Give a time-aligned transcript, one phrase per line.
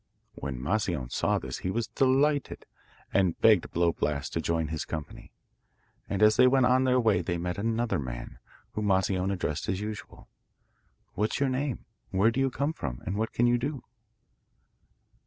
[0.33, 2.65] When Moscione saw this he was delighted,
[3.13, 5.31] and begged Blow Blast to join his company.
[6.09, 8.39] And as they went on their way they met another man,
[8.71, 10.27] whom Moscione addressed as usual:
[11.13, 13.83] 'What's your name: where do you come from, and what can you do?